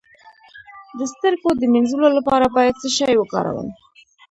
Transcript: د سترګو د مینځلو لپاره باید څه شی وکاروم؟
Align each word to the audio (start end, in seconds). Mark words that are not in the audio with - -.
د 0.97 0.99
سترګو 1.13 1.49
د 1.57 1.63
مینځلو 1.73 2.07
لپاره 2.17 2.45
باید 2.55 2.79
څه 2.81 2.87
شی 2.97 3.13
وکاروم؟ 3.17 3.67